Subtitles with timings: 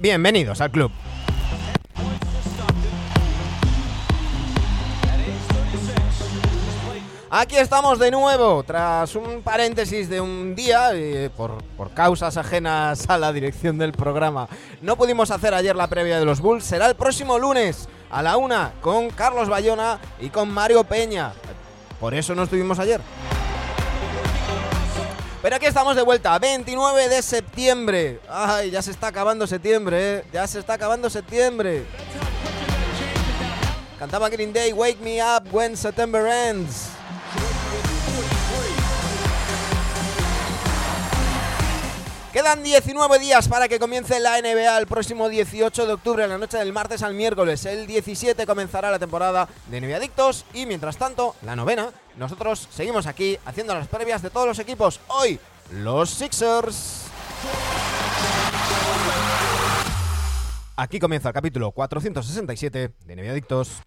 [0.00, 0.92] Bienvenidos al club.
[7.30, 13.10] Aquí estamos de nuevo, tras un paréntesis de un día, eh, por, por causas ajenas
[13.10, 14.48] a la dirección del programa.
[14.82, 18.36] No pudimos hacer ayer la previa de los Bulls, será el próximo lunes a la
[18.36, 21.32] una con Carlos Bayona y con Mario Peña.
[21.98, 23.00] Por eso no estuvimos ayer.
[25.40, 28.20] Pero aquí estamos de vuelta, 29 de septiembre.
[28.28, 30.24] Ay, ya se está acabando septiembre, ¿eh?
[30.32, 31.84] Ya se está acabando septiembre.
[34.00, 36.97] Cantaba Green Day, Wake Me Up When September Ends.
[42.38, 46.38] Quedan 19 días para que comience la NBA el próximo 18 de octubre, en la
[46.38, 47.64] noche del martes al miércoles.
[47.66, 53.08] El 17 comenzará la temporada de NBA Adictos y mientras tanto, la novena, nosotros seguimos
[53.08, 55.00] aquí haciendo las previas de todos los equipos.
[55.08, 55.40] Hoy,
[55.72, 57.06] los Sixers.
[60.76, 63.82] Aquí comienza el capítulo 467 de NBA Adictos.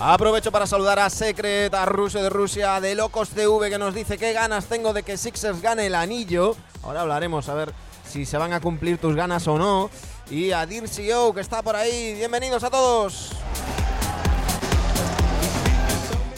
[0.00, 4.16] Aprovecho para saludar a Secret, a Rusia de Rusia, de Locos TV, que nos dice
[4.16, 6.54] qué ganas tengo de que Sixers gane el anillo.
[6.84, 7.74] Ahora hablaremos a ver
[8.08, 9.90] si se van a cumplir tus ganas o no.
[10.30, 12.14] Y a Dircio, que está por ahí.
[12.14, 13.32] Bienvenidos a todos.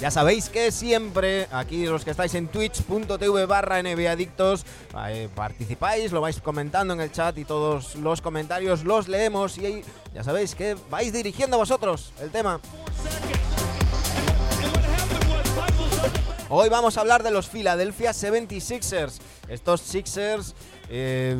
[0.00, 4.64] Ya sabéis que siempre, aquí los que estáis en twitch.tv barra nbadictos,
[5.08, 9.84] eh, participáis, lo vais comentando en el chat y todos los comentarios los leemos y
[10.14, 12.58] ya sabéis que vais dirigiendo vosotros el tema.
[16.52, 19.20] Hoy vamos a hablar de los Philadelphia 76ers.
[19.48, 20.56] Estos Sixers
[20.88, 21.36] eh,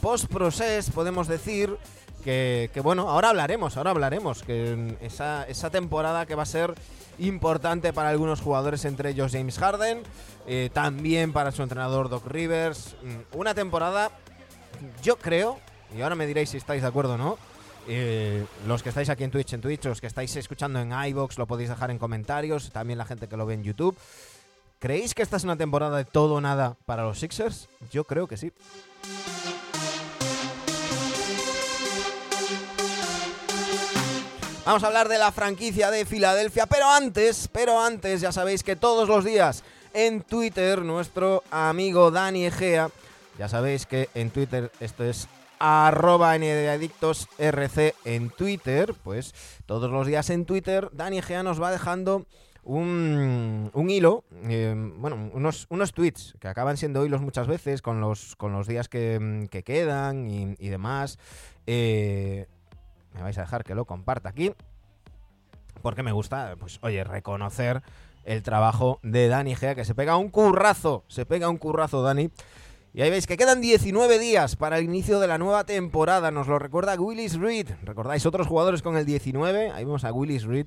[0.00, 1.76] post-process, podemos decir,
[2.22, 6.74] que, bueno, ahora hablaremos, ahora hablaremos, que esa, temporada que va a ser
[7.18, 10.04] importante para algunos jugadores, entre ellos James Harden,
[10.46, 12.94] eh, también para su entrenador Doc Rivers.
[13.02, 14.12] Mm, una temporada,
[15.02, 15.58] yo creo,
[15.96, 17.36] y ahora me diréis si estáis de acuerdo o no,
[17.88, 21.36] eh, los que estáis aquí en Twitch, en Twitch, los que estáis escuchando en iBox,
[21.36, 23.96] lo podéis dejar en comentarios, también la gente que lo ve en YouTube.
[24.78, 27.68] ¿Creéis que esta es una temporada de todo o nada para los Sixers?
[27.90, 28.52] Yo creo que sí.
[34.66, 38.76] Vamos a hablar de la franquicia de Filadelfia, pero antes, pero antes, ya sabéis que
[38.76, 39.62] todos los días
[39.94, 42.90] en Twitter, nuestro amigo Dani Egea,
[43.38, 45.26] ya sabéis que en Twitter esto es
[45.58, 49.34] arroba rc en Twitter, pues
[49.64, 52.26] todos los días en Twitter Dani Egea nos va dejando
[52.66, 58.34] un, hilo, eh, bueno, unos, unos tweets que acaban siendo hilos muchas veces con los,
[58.36, 61.18] con los días que, quedan y, demás.
[61.66, 62.46] Eh,
[63.14, 64.52] me vais a dejar que lo comparta aquí.
[65.80, 67.82] Porque me gusta, pues, oye, reconocer
[68.24, 72.30] el trabajo de Dani Gea, que se pega un currazo, se pega un currazo, Dani.
[72.92, 76.30] Y ahí veis que quedan 19 días para el inicio de la nueva temporada.
[76.30, 77.68] Nos lo recuerda Willis Reed.
[77.84, 79.70] ¿Recordáis otros jugadores con el 19?
[79.70, 80.66] Ahí vemos a Willis Reed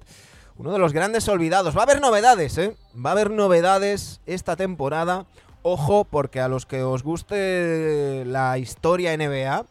[0.60, 1.76] uno de los grandes olvidados.
[1.76, 2.76] Va a haber novedades, ¿eh?
[2.94, 5.26] Va a haber novedades esta temporada.
[5.62, 9.66] Ojo, porque a los que os guste la historia NBA,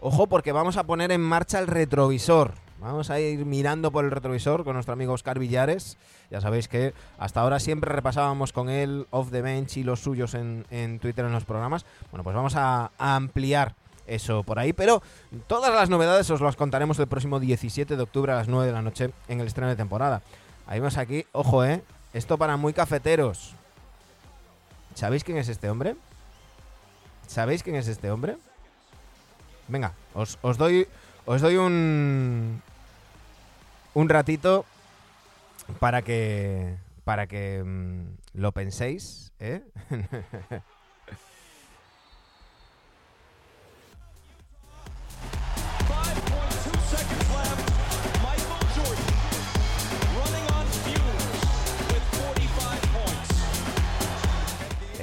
[0.00, 2.52] ojo, porque vamos a poner en marcha el retrovisor.
[2.78, 5.96] Vamos a ir mirando por el retrovisor con nuestro amigo Oscar Villares.
[6.30, 10.34] Ya sabéis que hasta ahora siempre repasábamos con él off the bench y los suyos
[10.34, 11.86] en, Twitter en los programas.
[12.10, 13.74] Bueno, pues vamos a ampliar
[14.08, 14.72] eso por ahí.
[14.72, 15.02] Pero
[15.46, 18.72] todas las novedades os las contaremos el próximo 17 de octubre a las 9 de
[18.72, 20.22] la noche en el estreno de temporada.
[20.66, 21.82] Ahí vemos aquí, ojo, ¿eh?
[22.12, 23.54] Esto para muy cafeteros.
[24.94, 25.96] ¿Sabéis quién es este hombre?
[27.26, 28.36] ¿Sabéis quién es este hombre?
[29.68, 30.88] Venga, os, os doy
[31.26, 32.62] os doy un
[33.94, 34.64] un ratito
[35.78, 36.74] para que
[37.04, 39.62] para que mm, lo penséis, ¿eh?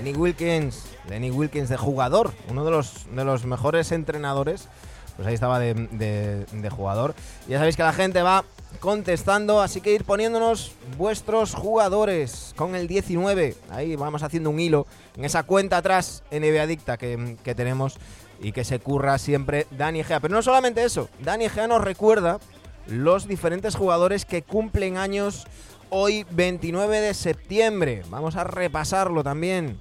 [0.06, 4.68] Lenny Wilkins, Lenny Wilkins de jugador, uno de los, de los mejores entrenadores.
[5.16, 7.16] Pues ahí estaba de, jugador.
[7.48, 8.46] Ya sabéis que la gente va
[8.80, 13.56] contestando, así que ir poniéndonos vuestros jugadores con el 19.
[13.72, 14.86] Ahí vamos haciendo un hilo
[15.18, 17.98] en esa cuenta atrás NBA Adicta que, que tenemos
[18.40, 20.20] y que se curra siempre Dani Gea.
[20.20, 22.40] Pero no solamente eso, Dani Gea nos recuerda
[22.86, 25.48] los diferentes jugadores que cumplen años
[25.90, 28.04] hoy 29 de septiembre.
[28.10, 29.80] Vamos a repasarlo también.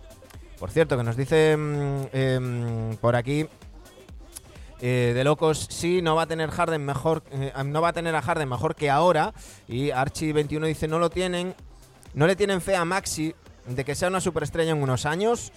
[0.64, 3.46] Por cierto, que nos dice mm, em, por aquí
[4.80, 8.14] eh, de locos, sí, no va a tener Harden mejor, eh, no va a tener
[8.16, 9.34] a Harden mejor que ahora.
[9.68, 11.54] Y Archie 21 dice no lo tienen,
[12.14, 13.34] no le tienen fe a Maxi
[13.66, 15.52] de que sea una superestrella en unos años.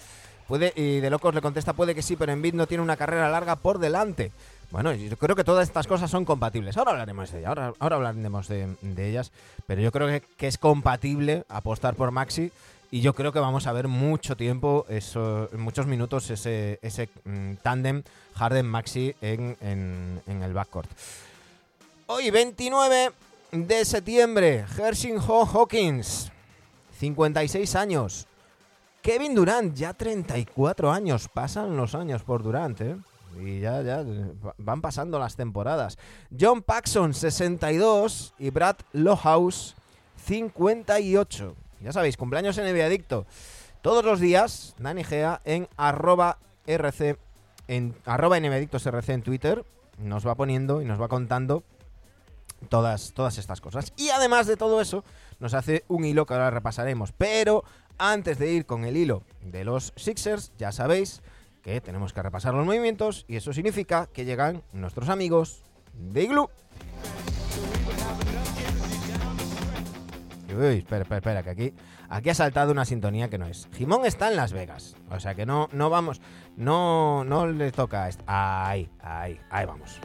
[0.46, 3.30] Puede, y de locos le contesta puede que sí, pero Envid no tiene una carrera
[3.30, 4.30] larga por delante.
[4.70, 6.76] Bueno, yo creo que todas estas cosas son compatibles.
[6.76, 9.32] Ahora hablaremos de ellas, ahora, ahora hablaremos de, ellas,
[9.66, 12.52] pero yo creo que, que, es compatible apostar por Maxi
[12.90, 14.86] y yo creo que vamos a ver mucho tiempo,
[15.56, 18.02] muchos minutos, ese, ese mm, tándem
[18.34, 20.90] Harden-Maxi en, en, el backcourt.
[22.06, 23.12] Hoy, 29
[23.52, 26.32] de septiembre, Hershing Hawkins,
[26.98, 28.26] 56 años.
[29.02, 31.28] Kevin Durant, ya 34 años.
[31.28, 32.96] Pasan los años por Durant, ¿eh?
[33.40, 34.04] Y ya, ya,
[34.56, 35.98] van pasando las temporadas.
[36.38, 38.34] John Paxson, 62.
[38.38, 39.76] Y Brad Lohaus,
[40.24, 41.54] 58.
[41.80, 43.26] Ya sabéis, cumpleaños en NBA Adicto.
[43.82, 47.16] Todos los días, Dani Gea en arroba RC,
[47.68, 49.64] en arroba RC en Twitter,
[49.98, 51.62] nos va poniendo y nos va contando
[52.68, 53.92] todas, todas estas cosas.
[53.96, 55.04] Y además de todo eso,
[55.38, 57.12] nos hace un hilo que ahora repasaremos.
[57.12, 57.64] Pero
[57.98, 61.22] antes de ir con el hilo de los Sixers, ya sabéis
[61.62, 66.50] que tenemos que repasar los movimientos y eso significa que llegan nuestros amigos de Igloo.
[70.58, 71.74] Uy, espera, espera, espera, que aquí,
[72.08, 73.68] aquí ha saltado una sintonía que no es.
[73.76, 76.20] Jimón está en Las Vegas, o sea que no, no vamos,
[76.56, 78.08] no, no le toca.
[78.26, 80.00] Ahí, ahí, ahí vamos.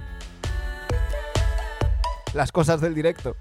[2.35, 3.35] Las cosas del directo.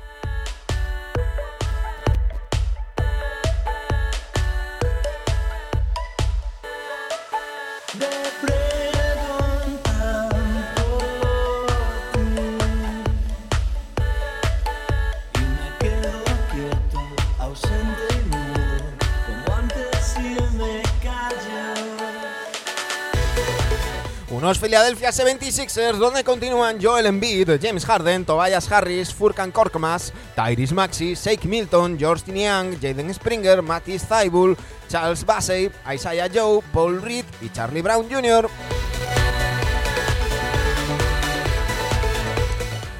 [24.52, 31.14] Unos Philadelphia 76ers donde continúan Joel Embiid, James Harden, Tobias Harris, Furkan Korkmaz, Tyrese Maxi,
[31.16, 34.54] Shake Milton, George Niang, Jaden Springer, Matisse Thybulle,
[34.90, 38.46] Charles Bassey, Isaiah Joe, Paul Reed y Charlie Brown Jr.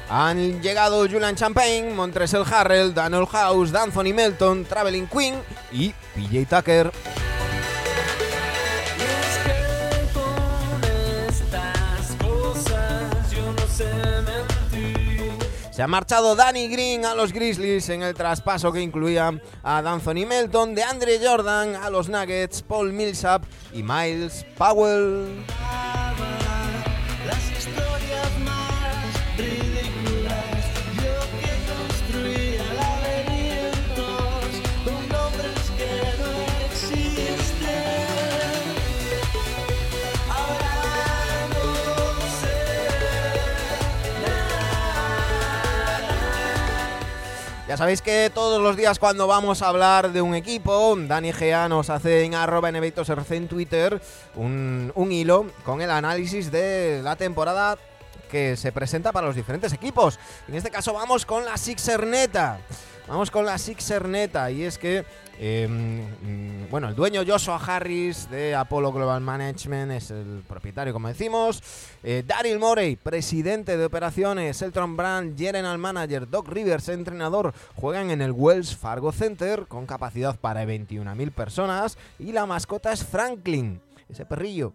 [0.09, 5.35] Han llegado Julian Champagne, Montrezl Harrell, Daniel House, Anthony Melton, Traveling Queen
[5.71, 6.91] y PJ Tucker.
[15.73, 20.27] Se ha marchado Danny Green a los Grizzlies en el traspaso que incluía a Anthony
[20.27, 23.43] Melton, de Andre Jordan a los Nuggets, Paul Millsap
[23.73, 25.43] y Miles Powell.
[47.73, 51.67] Ya sabéis que todos los días cuando vamos a hablar de un equipo, Dani Gea
[51.67, 53.99] nos hace en arroba en en Twitter
[54.35, 57.79] un, un hilo con el análisis de la temporada
[58.29, 60.19] que se presenta para los diferentes equipos.
[60.47, 62.59] En este caso vamos con la Sixer Neta.
[63.07, 65.05] Vamos con la Sixer Neta y es que
[65.39, 71.07] Em, mm, bueno, el dueño Joshua Harris de Apollo Global Management es el propietario, como
[71.07, 71.61] decimos.
[72.03, 74.61] Eh, Daryl Morey, presidente de operaciones.
[74.61, 76.29] Elton Brand, general manager.
[76.29, 77.53] Doc Rivers, entrenador.
[77.75, 81.97] Juegan en el Wells Fargo Center con capacidad para 21.000 personas.
[82.19, 84.73] Y la mascota es Franklin, ese perrillo.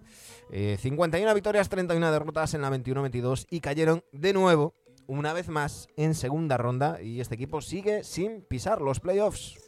[0.50, 4.72] 51 eh, victorias, 31 derrotas en la 21-22 y cayeron de nuevo
[5.08, 9.58] una vez más en segunda ronda y este equipo sigue sin pisar los playoffs.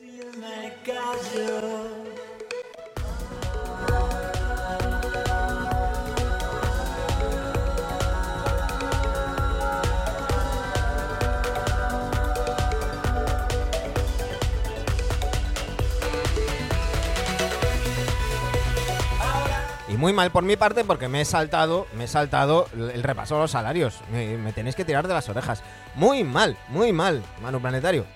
[19.90, 19.99] Me callo.
[19.99, 23.42] muy mal por mi parte porque me he saltado, me he saltado el repaso de
[23.42, 24.00] los salarios.
[24.11, 25.62] Me, tenéis que tirar de las orejas.
[25.94, 28.06] Muy mal, muy mal, Manu Planetario.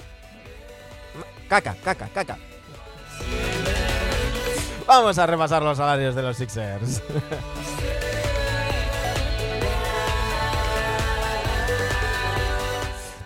[1.49, 2.39] Caca, caca, caca.
[4.87, 7.03] Vamos a repasar los salarios de los Sixers.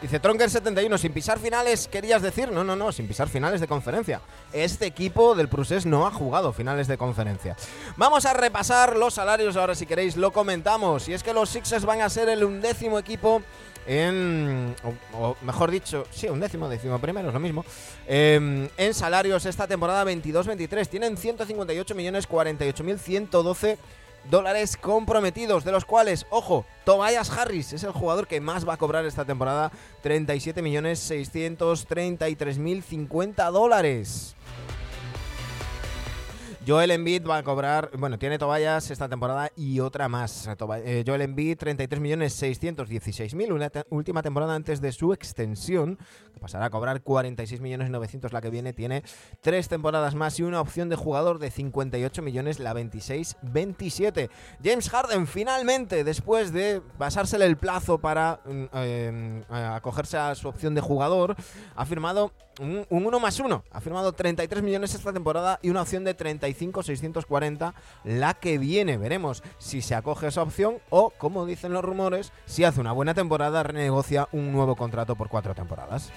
[0.01, 2.53] Dice Tronker71, sin pisar finales, querías decir.
[2.53, 4.21] No, no, no, sin pisar finales de conferencia.
[4.53, 7.57] Este equipo del Prusés no ha jugado finales de conferencia.
[7.97, 11.09] Vamos a repasar los salarios ahora, si queréis, lo comentamos.
[11.09, 13.43] Y es que los Sixers van a ser el undécimo equipo
[13.89, 14.77] en,
[15.15, 17.65] o, mejor dicho, sí, un décimo, décimo primero, es lo mismo,
[18.07, 20.89] em, en salarios esta temporada 22-23.
[20.89, 23.79] Tienen 158 millones 48 mil 112
[24.31, 28.79] dólares comprometidos, de los cuales, ojo, Tobias Harris es el jugador que más va a
[28.79, 34.35] cobrar esta temporada, 37 millones 633 mil 50 dólares.
[36.69, 40.47] Joel Embiid va a cobrar, bueno, tiene toallas esta temporada y otra más.
[40.85, 45.97] Eh, Joel Embiid, 33 millones 616 mil, una última temporada antes de su extensión,
[46.35, 49.03] que pasará a cobrar 46 millones 900 la que viene, tiene
[49.41, 54.29] tres temporadas más y una opción de jugador de 58 millones la 26-27.
[54.63, 60.75] James Harden finalmente, después de pasársele el plazo para mm, eh, acogerse a su opción
[60.75, 61.35] de jugador,
[61.75, 63.65] ha firmado un, 1 más 1.
[63.71, 67.75] Ha firmado 33 millones esta temporada y una opción de 35-640
[68.05, 68.97] la que viene.
[68.97, 73.15] Veremos si se acoge esa opción o, como dicen los rumores, si hace una buena
[73.15, 76.11] temporada, renegocia un nuevo contrato por cuatro temporadas.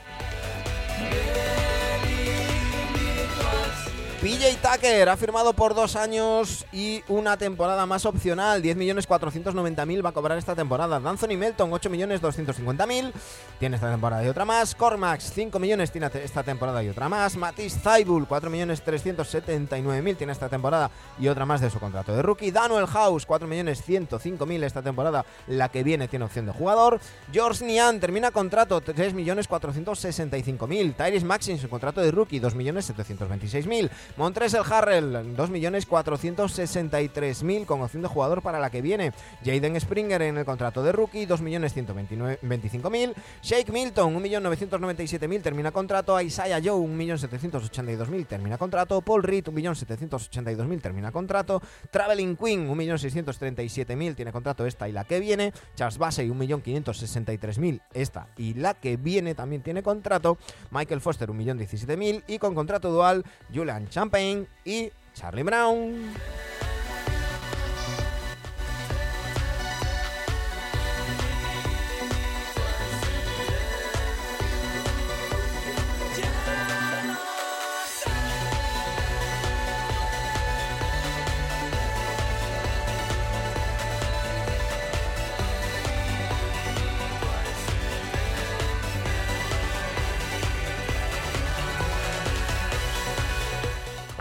[4.22, 8.62] PJ Tucker ha firmado por dos años y una temporada más opcional.
[8.62, 11.00] 10.490.000 va a cobrar esta temporada.
[11.00, 13.12] Danzoni Melton, 8.250.000.
[13.58, 14.76] Tiene esta temporada y otra más.
[14.76, 17.36] Cormax, 5 millones tiene esta temporada y otra más.
[17.36, 22.52] Matisse Zaibul, 4.379.000 tiene esta temporada y otra más de su contrato de rookie.
[22.52, 25.26] Daniel House, 4.105.000 esta temporada.
[25.48, 27.00] La que viene tiene opción de jugador.
[27.32, 30.96] George Nian termina contrato, 3.465.000.
[30.96, 34.11] Tyrese Maxin, su contrato de rookie, 2.726.000.
[34.18, 39.14] Montresel Harrell, 2.463.000 con opción de jugador para la que viene.
[39.44, 43.14] Jaden Springer en el contrato de rookie, 2.125.000.
[43.42, 46.20] Shake Milton, 1.997.000 termina contrato.
[46.20, 49.02] Isaiah Joe, 1.782.000 termina contrato.
[49.02, 51.62] Paul Reed, 1.782.000 termina contrato.
[51.90, 55.54] Traveling Queen, 1.637.000 tiene contrato esta y la que viene.
[55.76, 60.38] Charles Bassey, 1.563.000 esta y la que viene también tiene contrato.
[60.72, 66.12] Michael Foster, 1.017.000 y con contrato dual Julian Champagne y Charlie Brown.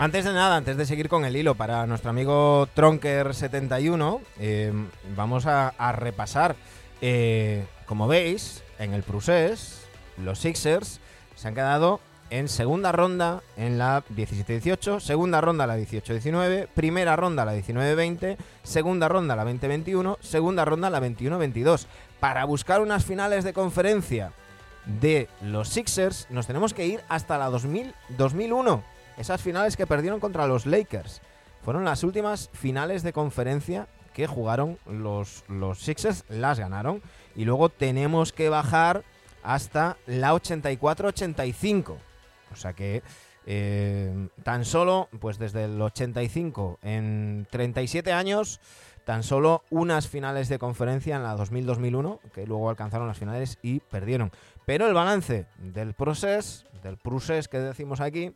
[0.01, 5.45] Antes de nada, antes de seguir con el hilo, para nuestro amigo Tronker71, em, vamos
[5.45, 6.55] a, repasar.
[7.01, 9.85] Eh, como veis, en el Prusés,
[10.17, 10.99] los Sixers
[11.35, 11.99] se han quedado
[12.31, 19.07] en segunda ronda en la 17-18, segunda ronda la 18-19, primera ronda la 19-20, segunda
[19.07, 21.85] ronda la 20-21, segunda ronda la 21-22.
[22.19, 24.31] Para buscar unas finales de conferencia
[24.99, 30.19] de los Sixers nos tenemos que ir hasta la 2000, 2001 esas finales que perdieron
[30.19, 31.21] contra los Lakers.
[31.63, 37.01] Fueron las últimas finales de conferencia que jugaron los, los Sixers, las ganaron.
[37.35, 39.03] Y luego tenemos que bajar
[39.43, 41.95] hasta la 84-85.
[42.51, 43.03] O sea que
[43.45, 48.59] eh, tan solo, pues desde el 85, en 37 años,
[49.05, 53.79] tan solo unas finales de conferencia en la 2000-2001, que luego alcanzaron las finales y
[53.79, 54.31] perdieron.
[54.65, 58.33] Pero el balance del proceso, del proceso que decimos aquí,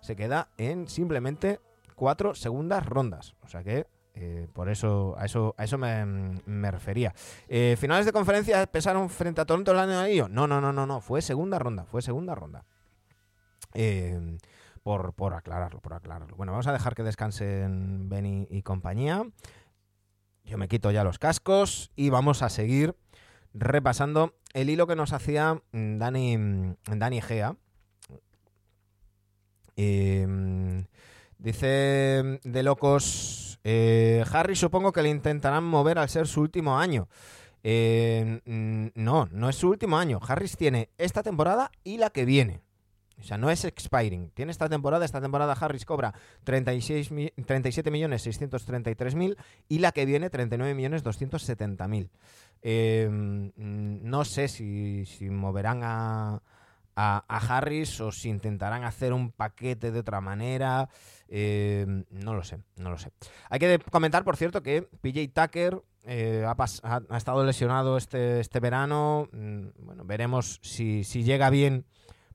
[0.00, 1.60] se queda en simplemente
[1.94, 3.34] cuatro segundas rondas.
[3.42, 7.14] O sea que eh, por eso a eso a eso me, refería.
[7.48, 10.86] Eh, finales de conferencia pesaron frente a Toronto el año de No, no, no, no,
[10.86, 11.00] no.
[11.00, 11.84] Fue segunda ronda.
[11.84, 12.64] Fue segunda ronda.
[13.74, 14.38] Eh,
[14.82, 16.36] por, por aclararlo, por aclararlo.
[16.36, 19.24] Bueno, vamos a dejar que descansen Benny y compañía.
[20.44, 22.96] Yo me quito ya los cascos y vamos a seguir
[23.52, 27.56] repasando el hilo que nos hacía Dani, Dani Gea
[29.80, 30.86] Em,
[31.38, 37.08] dice de locos, eh, Harry supongo que le intentarán mover al ser su último año.
[37.62, 38.40] Em,
[38.96, 40.18] no, no es su último año.
[40.26, 42.60] Harris tiene esta temporada y la que viene.
[43.20, 44.30] O sea, no es expiring.
[44.30, 47.10] Tiene esta temporada, esta temporada Harris cobra 36
[47.46, 49.36] 37 millones 633 mil
[49.68, 52.10] y la que viene 39 millones 270 mil.
[52.62, 56.42] Em, no sé si moverán a,
[57.00, 60.88] a, Harris o si intentarán hacer un paquete de otra manera.
[61.28, 63.12] Eh, no lo sé, no lo sé.
[63.50, 69.28] Hay que comentar, por cierto, que PJ Tucker eh, ha, estado lesionado este, este verano.
[69.32, 71.86] Mm, bueno, veremos si, si llega bien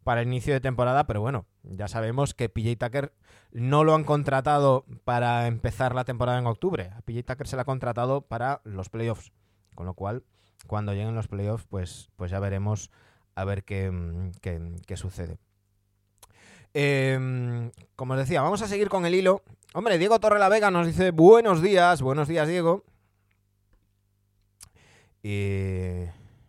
[0.06, 3.14] para el inicio de temporada, pero bueno, ya sabemos que PJ Tucker
[3.52, 6.92] no lo han contratado para empezar la temporada en octubre.
[7.04, 9.34] PJ Tucker se le ha contratado para los playoffs.
[9.76, 10.24] Con lo cual,
[10.68, 12.92] cuando lleguen los playoffs, pues, pues ya veremos
[13.36, 14.32] a ver qué, mm,
[14.86, 15.38] qué, sucede.
[16.74, 19.44] Em, como os decía, vamos a seguir con el hilo.
[19.74, 22.84] Hombre, Diego Torre la Vega nos dice buenos días, buenos días Diego.
[25.22, 26.06] Y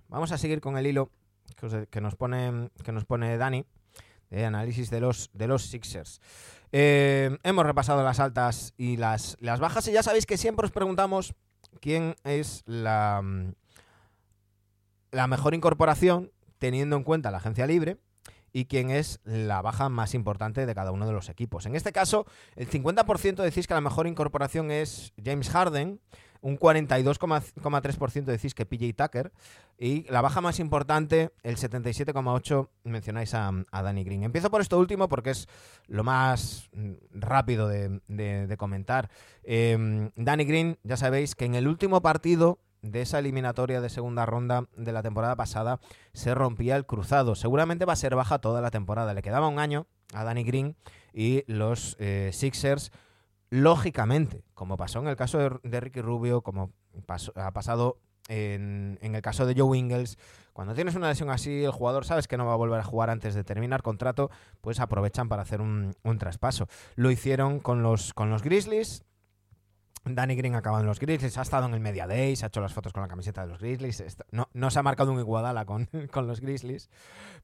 [0.08, 1.10] vamos a seguir con el hilo
[1.90, 3.64] que, nos, pone, que nos pone Dani
[4.30, 6.20] de análisis de los, de los Sixers.
[6.72, 10.72] Eh, hemos repasado las altas y las, las bajas y ya sabéis que siempre os
[10.72, 11.34] preguntamos
[11.80, 13.22] quién es la,
[15.12, 16.32] la mejor incorporación
[16.64, 17.98] teniendo en cuenta la agencia libre
[18.50, 21.66] y quién es la baja más importante de cada uno de los equipos.
[21.66, 22.24] En este caso,
[22.56, 26.00] el 50% decís que la mejor incorporación es James Harden,
[26.40, 29.30] un 42,3% decís que PJ Tucker
[29.76, 34.22] y la baja más importante, el 77,8% mencionáis a, Danny Green.
[34.22, 35.46] Empiezo por esto último porque es
[35.86, 36.70] lo más
[37.10, 39.10] rápido de, comentar.
[39.42, 44.26] Eh, Danny Green, ya sabéis que en el último partido de esa eliminatoria de segunda
[44.26, 45.80] ronda de la temporada pasada
[46.12, 47.34] se rompía el cruzado.
[47.34, 49.14] Seguramente va a ser baja toda la temporada.
[49.14, 50.76] Le quedaba un año a Danny Green
[51.12, 52.92] y los eh, Sixers
[53.50, 56.72] lógicamente, como pasó en el caso de, Ricky Rubio, como
[57.36, 60.18] ha pasado en, el caso de Joe Ingles,
[60.52, 63.10] cuando tienes una lesión así, el jugador sabes que no va a volver a jugar
[63.10, 66.68] antes de terminar contrato, pues aprovechan para hacer un, traspaso.
[66.96, 69.04] Lo hicieron con los, con los Grizzlies.
[70.04, 72.60] Danny Green acaba en los Grizzlies, ha estado en el Media Day, se ha hecho
[72.60, 74.04] las fotos con la camiseta de los Grizzlies.
[74.30, 76.90] No, no se ha marcado un Iguadala con, con los Grizzlies,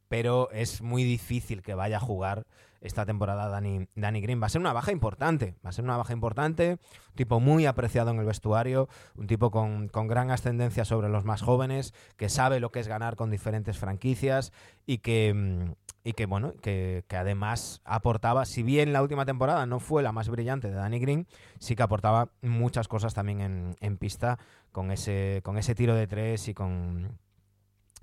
[0.09, 2.47] pero es muy difícil que vaya a jugar
[2.81, 4.41] esta temporada Danny, Danny Green.
[4.43, 7.67] Va a ser una baja importante, va a ser una baja importante, un tipo muy
[7.67, 12.61] apreciado en el vestuario, un tipo con, gran ascendencia sobre los más jóvenes, que sabe
[12.61, 14.53] lo que es ganar con diferentes franquicias
[14.87, 19.81] y que, mm, y que bueno, que, además aportaba, si bien la última temporada no
[19.81, 21.27] fue la más brillante de Danny Green,
[21.59, 24.39] sí que aportaba muchas cosas también en, en pista
[24.73, 27.19] con ese, con ese tiro de tres y con,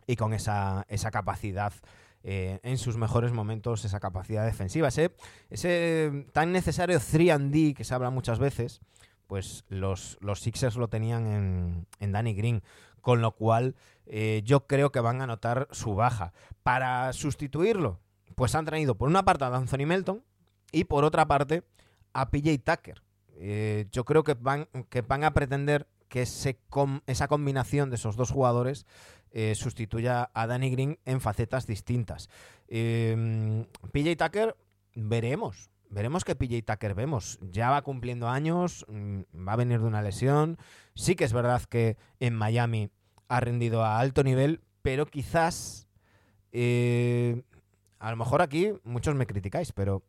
[0.05, 1.73] y con esa, esa capacidad
[2.23, 4.89] eh, en sus mejores momentos esa capacidad defensiva.
[4.89, 5.11] Ese,
[5.49, 8.81] ese tan necesario 3D que se habla muchas veces,
[9.27, 12.63] pues los, los Sixers lo tenían en, en Danny Green.
[13.07, 16.33] Con lo cual eh, yo creo que van a notar su baja.
[16.61, 18.01] Para sustituirlo,
[18.35, 20.25] pues han traído por una parte a Anthony Melton
[20.73, 21.63] y por otra parte
[22.11, 23.01] a PJ Tucker.
[23.37, 28.29] Eh, yo creo que van, que van a pretender que esa combinación de esos dos
[28.29, 28.85] jugadores
[29.31, 32.29] eh, sustituya a Danny Green en facetas distintas.
[32.67, 34.57] Em, PJ Tucker,
[34.95, 35.69] veremos.
[35.89, 37.39] Veremos qué PJ Tucker vemos.
[37.53, 40.57] Ya va cumpliendo años, mm, va a venir de una lesión.
[40.93, 42.91] Sí que es verdad que en Miami
[43.27, 45.87] ha rendido a alto nivel, pero quizás...
[46.51, 47.43] Eh,
[47.99, 50.03] a lo mejor aquí muchos me criticáis, pero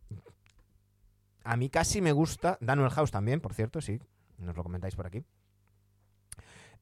[1.43, 2.59] a mí casi me gusta.
[2.61, 3.99] Daniel House también, por cierto, sí,
[4.39, 5.25] nos lo comentáis por aquí.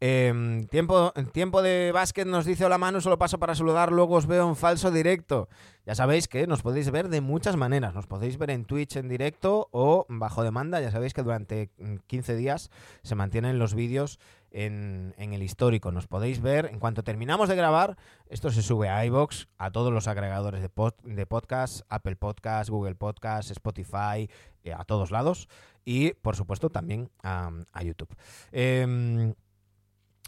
[0.01, 4.27] Eh, tiempo, tiempo de básquet nos dice hola mano, solo paso para saludar, luego os
[4.27, 5.49] veo en falso directo.
[5.87, 7.95] Ya sabéis que nos podéis ver de muchas maneras.
[7.95, 10.81] Nos podéis ver en Twitch en directo o bajo demanda.
[10.81, 11.71] Ya sabéis que durante
[12.09, 12.71] 15 mm, días
[13.03, 14.19] se mantienen los vídeos
[14.57, 15.93] en, el histórico.
[15.93, 17.97] Nos podéis ver en cuanto terminamos de grabar.
[18.29, 20.71] Esto se sube a iBox, a todos los agregadores de,
[21.05, 24.31] de podcast, Apple Podcast, Google Podcast, Spotify,
[24.65, 25.49] eh, a todos lados.
[25.85, 27.51] Y por supuesto también a,
[27.83, 28.17] YouTube.
[28.51, 29.35] Eh,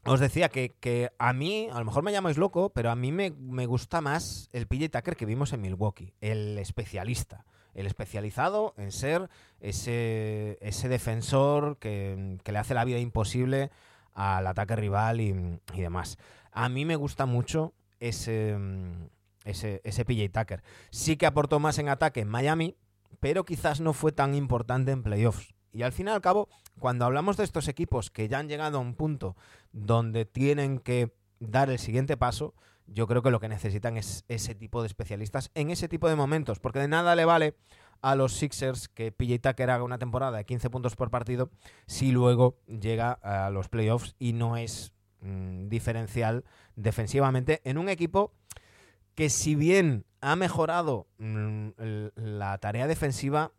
[0.04, 3.66] os decía que, a mí, a lo mejor me llamáis loco, pero a mí me,
[3.66, 9.28] gusta más el PJ Tucker que vimos en Milwaukee, el especialista, el especializado en ser
[9.60, 13.70] ese, ese defensor que, le hace la vida imposible
[14.14, 16.18] al ataque rival y, demás.
[16.52, 18.56] A mí me gusta mucho ese,
[19.44, 20.62] ese, ese PJ Tucker.
[20.90, 22.76] Sí que aportó más en ataque en Miami,
[23.20, 25.54] pero quizás no fue tan importante en playoffs.
[25.72, 28.78] Y al fin y al cabo, cuando hablamos de estos equipos que ya han llegado
[28.78, 29.36] a un punto
[29.72, 32.54] donde tienen que dar el siguiente paso,
[32.86, 36.16] yo creo que lo que necesitan es ese tipo de especialistas en ese tipo de
[36.16, 37.54] momentos, porque de nada le vale
[38.02, 41.50] a los Sixers que PJ Tucker haga una temporada de 15 puntos por partido
[41.86, 46.44] si luego llega a los playoffs y no es mm, diferencial
[46.76, 48.32] defensivamente en un equipo
[49.14, 51.70] que si bien ha mejorado mm,
[52.14, 53.52] la tarea defensiva,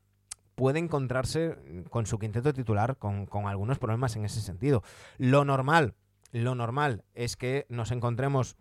[0.56, 1.58] puede encontrarse
[1.90, 4.84] con su quinteto titular con, algunos problemas en ese sentido.
[5.18, 5.96] Lo normal,
[6.32, 8.58] lo normal es que nos encontremos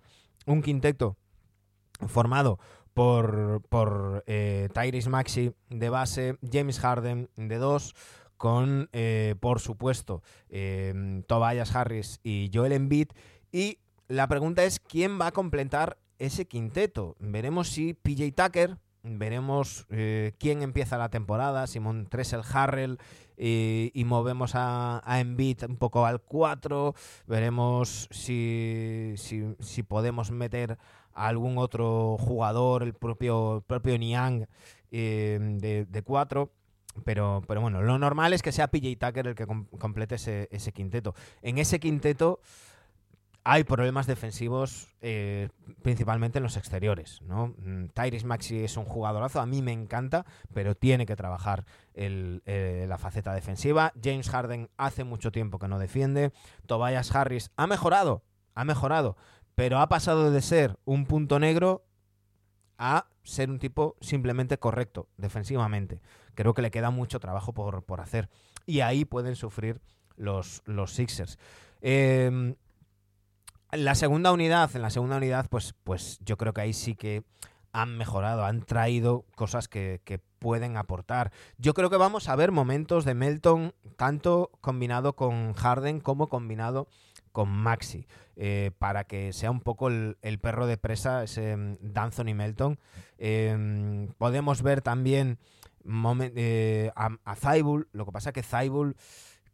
[0.46, 1.16] un quinteto
[2.06, 2.60] formado
[2.98, 7.94] por, por eh, Tyrese Maxi de base, James Harden de dos,
[8.36, 13.10] con, eh, por supuesto, eh, Tobias Harris y Joel Embiid.
[13.52, 17.14] Y la pregunta es, ¿quién va a completar ese quinteto?
[17.20, 22.98] Veremos si PJ Tucker, veremos eh, quién empieza la temporada, Simon Tressel Harrell,
[23.40, 26.96] y movemos a, a Embiid un poco al 4,
[27.28, 30.76] veremos si, si, podemos meter
[31.14, 34.46] a algún otro jugador, el propio, propio Niang
[34.90, 36.50] de 4.
[37.04, 40.72] Pero, pero bueno, lo normal es que sea PJ Tucker el que complete ese, ese
[40.72, 41.14] quinteto.
[41.42, 42.40] En ese quinteto
[43.50, 45.48] hay problemas defensivos eh,
[45.80, 47.22] principalmente en los exteriores.
[47.22, 47.54] ¿no?
[47.56, 52.84] Mm, Tyrese Maxi es un jugadorazo, a mí me encanta, pero tiene que trabajar eh,
[52.86, 53.94] la faceta defensiva.
[54.04, 56.30] James Harden hace mucho tiempo que no defiende.
[56.66, 58.22] Tobias Harris ha mejorado,
[58.54, 59.16] ha mejorado,
[59.58, 61.84] pero ha pasado de ser un punto negro
[62.78, 66.00] a ser un tipo simplemente correcto defensivamente.
[66.36, 68.28] Creo que le queda mucho trabajo por, hacer.
[68.66, 69.80] Y ahí pueden sufrir
[70.14, 71.40] los, los Sixers.
[71.80, 72.54] Em,
[73.72, 77.24] la segunda unidad, en la segunda unidad, pues, pues yo creo que ahí sí que
[77.72, 80.00] han mejorado, han traído cosas que,
[80.38, 81.32] pueden aportar.
[81.56, 86.86] Yo creo que vamos a ver momentos de Melton, tanto combinado con Harden como combinado
[87.32, 92.28] con Maxi, eh, para que sea un poco el, perro de presa ese mm, Danzon
[92.28, 92.78] y Melton.
[93.18, 95.38] Em, podemos ver también
[96.36, 97.56] eh, a, a
[97.92, 98.96] lo que pasa que Zaibul,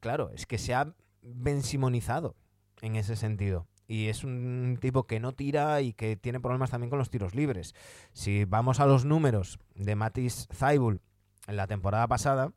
[0.01, 2.37] claro, es que se ha bensimonizado
[2.83, 6.91] en ese sentido y es un tipo que no tira y que tiene problemas también
[6.91, 7.75] con los tiros libres.
[8.13, 11.01] Si vamos a los números de Matis Zaibul
[11.47, 12.53] en la temporada pasada,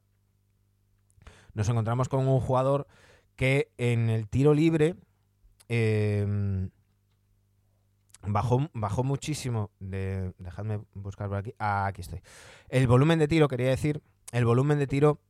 [1.54, 2.88] nos encontramos con un jugador
[3.36, 4.96] que en el tiro libre
[5.70, 6.70] em,
[8.24, 9.72] bajó, bajó muchísimo.
[9.80, 11.54] De, dejadme buscar por aquí.
[11.60, 12.22] Ah, aquí estoy.
[12.70, 14.02] El volumen de tiro, quería decir,
[14.32, 15.22] el volumen de tiro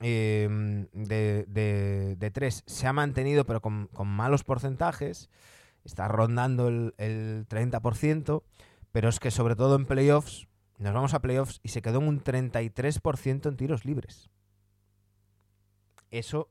[0.00, 5.30] Em, de, de, 3 se ha mantenido, pero con, malos porcentajes.
[5.84, 6.94] Está rondando el,
[7.48, 8.42] 30%,
[8.92, 10.48] pero es que sobre todo en playoffs,
[10.78, 14.30] nos vamos a playoffs y se quedó en un 33% en tiros libres.
[16.10, 16.48] Eso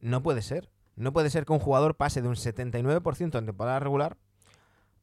[0.00, 0.70] no puede ser.
[0.96, 4.16] No puede ser que un jugador pase de un 79% en temporada regular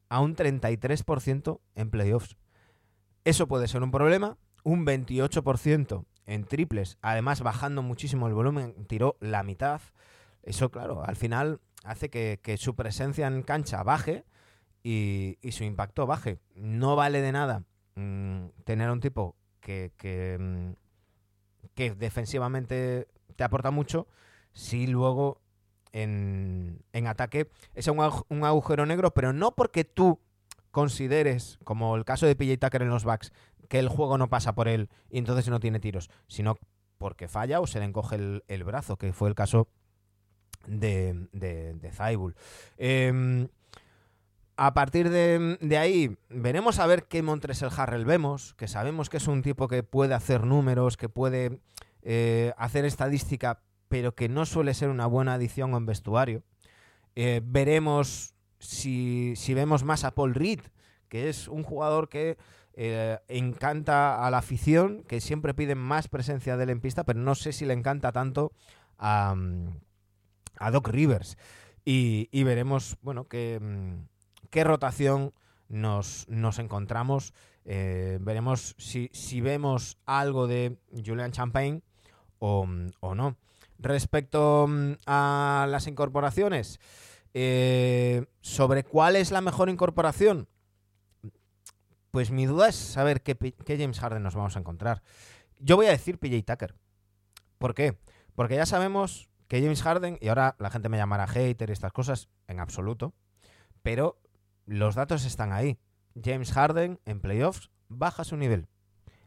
[0.08, 2.36] a un 33% en playoffs.
[3.24, 4.38] Eso puede ser un problema.
[4.64, 9.80] Un 28% en triples, además bajando muchísimo el volumen, tiró la mitad.
[10.42, 14.24] Eso, claro, al final hace que, su presencia en cancha baje
[14.82, 16.38] y, su impacto baje.
[16.54, 17.64] No vale de nada
[17.96, 20.72] mm, tener un tipo que, que, mm,
[21.74, 24.06] que, defensivamente te aporta mucho
[24.52, 25.41] si luego
[25.92, 28.00] en, ataque es un,
[28.44, 30.20] agujero negro, pero no porque tú
[30.70, 33.32] consideres, como el caso de PJ Tucker en los backs,
[33.68, 36.58] que el juego no pasa por él y entonces no tiene tiros, sino
[36.98, 39.68] porque falla o se le encoge el, brazo, que fue el caso
[40.66, 41.90] de, de, de
[42.78, 43.48] em,
[44.56, 49.26] a partir de, ahí, veremos a ver qué el Harrell vemos, que sabemos que es
[49.26, 51.60] un tipo que puede hacer números, que puede
[52.02, 53.60] eh, hacer estadística,
[53.92, 56.42] pero que no suele ser una buena adición en vestuario.
[57.14, 60.60] Eh, veremos si, si, vemos más a Paul Reed,
[61.10, 62.38] que es un jugador que
[62.72, 67.20] eh, encanta a la afición, que siempre piden más presencia de él en pista, pero
[67.20, 68.52] no sé si le encanta tanto
[68.98, 69.36] a,
[70.72, 71.36] Doc Rivers.
[71.84, 73.60] Y, veremos, bueno, qué,
[74.48, 75.34] qué rotación
[75.68, 77.34] nos, nos encontramos.
[77.66, 81.82] Eh, veremos si, si, vemos algo de Julian Champagne
[82.38, 82.66] o,
[83.14, 83.36] no.
[83.82, 86.78] Respecto mm, a las incorporaciones,
[87.34, 90.48] eh, sobre cuál es la mejor incorporación,
[92.12, 95.02] pues mi duda es saber qué, James Harden nos vamos a encontrar.
[95.58, 96.74] Yo voy a decir PJ Tucker.
[97.58, 97.98] ¿Por qué?
[98.34, 101.92] Porque ya sabemos que James Harden, y ahora la gente me llamará hater y estas
[101.92, 103.14] cosas, en absoluto,
[103.82, 104.20] pero
[104.66, 105.78] los datos están ahí.
[106.22, 108.68] James Harden en playoffs baja su nivel.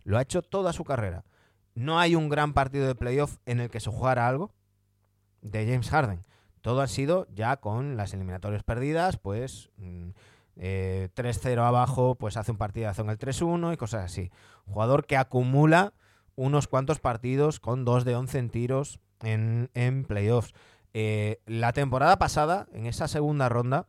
[0.04, 1.26] Lo ha hecho toda su carrera.
[1.76, 4.52] No hay un gran partido de playoff en el que se jugara algo
[5.42, 6.26] de James Harden.
[6.62, 10.10] Todo ha sido ya con las eliminatorias perdidas, pues mm,
[10.58, 14.32] 3-0 eh, abajo, pues hace un partidazo en el 3-1 y cosas así.
[14.66, 15.94] Jugador que acumula
[16.36, 20.54] unos cuantos partidos con 2 de 11 en tiros en, playoffs.
[20.94, 23.88] Eh, la temporada pasada, en esa segunda ronda,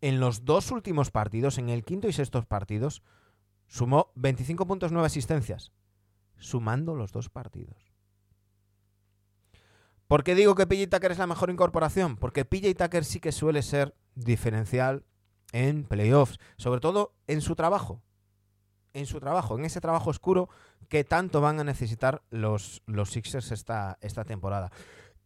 [0.00, 3.02] en los dos últimos partidos, en el quinto y sexto partidos,
[3.66, 5.72] sumó 25 puntos, 9 asistencias,
[6.38, 7.92] sumando los dos partidos.
[10.06, 12.16] ¿Por qué digo que PJ Tucker es la mejor incorporación?
[12.16, 15.04] Porque PJ Tucker sí que suele ser diferencial
[15.52, 18.02] en playoffs, sobre todo en su trabajo.
[18.94, 20.48] en su trabajo, en ese trabajo oscuro
[20.88, 24.72] que tanto van a necesitar los, los Sixers esta, esta temporada.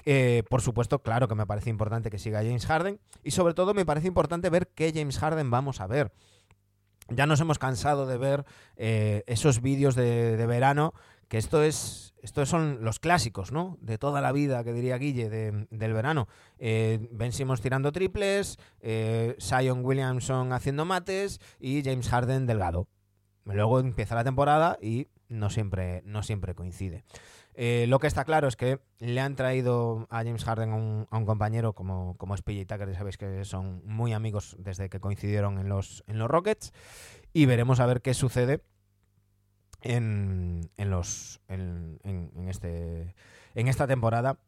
[0.05, 3.73] Eh, por supuesto, claro que me parece importante que siga James Harden y sobre todo
[3.73, 6.13] me parece importante ver qué James Harden vamos a ver.
[7.15, 8.45] Ya nos hemos cansado de ver
[8.77, 10.95] eh, esos vídeos de, verano,
[11.29, 13.79] que esto es, estos son los clásicos, ¿no?
[13.81, 16.29] De toda la vida, que diría Guille, de, del verano.
[16.59, 19.37] Eh, ben Simmons tirando triples, eh,
[19.75, 22.89] Williamson haciendo mates y James Harden delgado.
[23.45, 27.05] Luego empieza la temporada y no siempre, no siempre coincide.
[27.55, 31.27] Eh, lo que está claro es que le han traído a James Harden a un,
[31.27, 35.69] compañero como, como es PJ Tucker, sabéis que son muy amigos desde que coincidieron en
[35.69, 36.73] los, en los Rockets,
[37.33, 38.63] y veremos a ver qué sucede
[39.83, 43.15] en, en los, en, en, este,
[43.55, 44.39] en esta temporada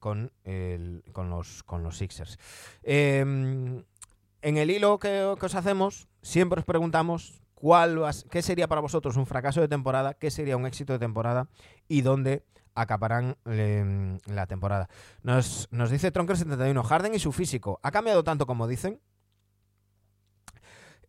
[0.00, 2.38] con, el, con, los, con los Sixers.
[2.82, 7.98] Eh, en el hilo que, que os hacemos, siempre os preguntamos ¿Cuál
[8.30, 10.12] ¿Qué sería para vosotros un fracaso de temporada?
[10.12, 11.48] ¿Qué sería un éxito de temporada?
[11.88, 12.44] ¿Y dónde
[12.74, 14.88] acaparán eh, la temporada?
[15.22, 17.80] Nos, nos dice Tronker71, Harden y su físico.
[17.82, 19.00] ¿Ha cambiado tanto como dicen?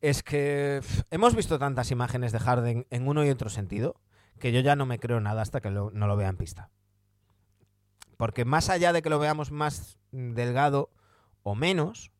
[0.01, 4.01] Es que hemos visto tantas imágenes de Harden en uno y otro sentido
[4.39, 6.69] que yo ya no me creo nada hasta que no lo vea en pista.
[8.17, 10.91] Porque más allá de que lo veamos más delgado
[11.43, 12.12] o menos,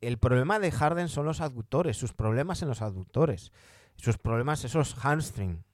[0.00, 3.52] el problema de Harden son los aductores, sus problemas en los aductores,
[3.96, 5.64] sus problemas, esos hamstring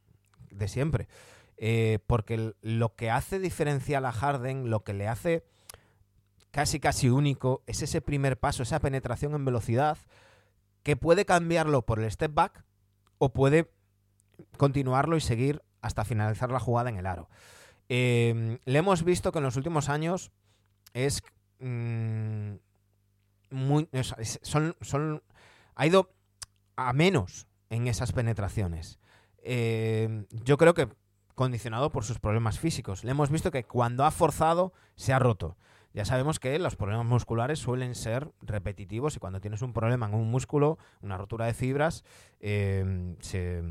[0.51, 1.09] de siempre.
[1.57, 5.45] Eh, porque lo que hace diferencial a Harden, lo que le hace
[6.51, 9.99] casi casi único, es ese primer paso, esa penetración en velocidad,
[10.83, 12.65] que puede cambiarlo por el step back
[13.19, 13.71] o puede
[14.57, 17.29] continuarlo y seguir hasta finalizar la jugada en el aro.
[17.89, 20.31] Eh, le hemos visto que en los últimos años
[20.93, 21.23] es...
[21.59, 22.55] Mmm,
[23.55, 23.89] muy,
[24.43, 25.23] son, son,
[25.77, 26.11] ha ido
[26.77, 28.99] a menos en esas penetraciones.
[29.39, 30.89] Eh, yo creo que
[31.35, 33.05] condicionado por sus problemas físicos.
[33.05, 35.57] Le hemos visto que cuando ha forzado se ha roto.
[35.93, 40.15] Ya sabemos que los problemas musculares suelen ser repetitivos y cuando tienes un problema en
[40.15, 42.03] un músculo, una rotura de fibras,
[42.41, 43.63] eh, se,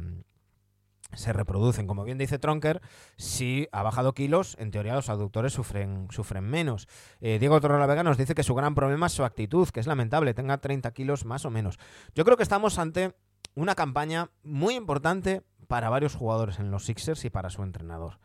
[1.16, 1.88] se reproducen.
[1.88, 2.82] Como bien dice Tronker,
[3.18, 6.88] si ha bajado kilos, en teoría los aductores sufren, sufren menos.
[7.22, 10.34] Eh, Diego Torrelavega nos dice que su gran problema es su actitud, que es lamentable,
[10.34, 11.80] tenga 30 kilos más o menos.
[12.16, 13.16] Yo creo que estamos ante
[13.56, 18.20] una campaña muy importante para varios jugadores en los Sixers y para su entrenador.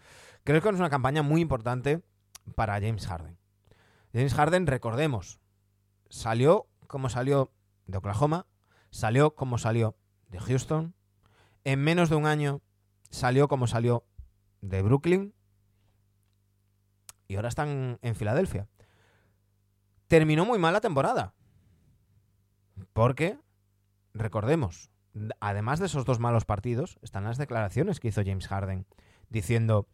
[0.44, 2.02] Creo que es una campaña muy importante
[2.54, 3.38] para James Harden.
[4.12, 5.40] James Harden, recordemos,
[6.10, 7.50] salió como salió
[7.86, 8.44] de Oklahoma,
[8.90, 9.96] salió como salió
[10.28, 10.94] de Houston,
[11.64, 12.60] en menos de un año
[13.08, 14.04] salió como salió
[14.60, 15.32] de Brooklyn
[17.28, 18.68] y ahora están en Filadelfia.
[20.06, 21.32] Terminó muy mal la temporada.
[22.92, 23.38] Porque,
[24.12, 24.90] recordemos,
[25.40, 28.86] además de esos dos malos partidos, están las declaraciones que hizo James Harden
[29.28, 29.86] diciendo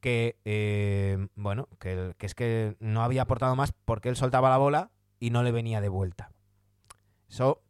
[0.00, 4.58] que, eh, bueno, que, que, es que no había aportado más porque él soltaba la
[4.58, 6.32] bola y no le venía de vuelta.
[7.28, 7.62] Eso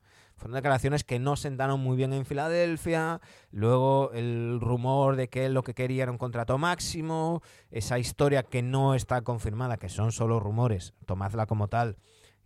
[0.43, 3.21] fueron declaraciones que no sentaron muy bien en Filadelfia.
[3.53, 7.43] Luego el rumor de que él lo que quería era un contrato máximo.
[7.71, 11.97] Esa historia que no está confirmada, que son solo rumores, tomadla como tal.